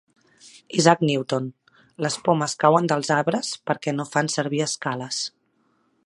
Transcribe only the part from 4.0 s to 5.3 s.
fan servir escales.